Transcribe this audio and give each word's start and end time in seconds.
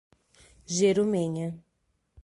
Jerumenha 0.77 1.61